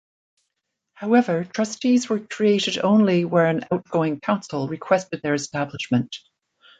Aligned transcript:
However, 0.95 1.43
trustees 1.43 2.09
were 2.09 2.19
created 2.21 2.79
only 2.79 3.23
where 3.23 3.45
an 3.45 3.65
outgoing 3.71 4.19
council 4.19 4.67
requested 4.67 5.21
their 5.21 5.35
establishment. 5.35 6.17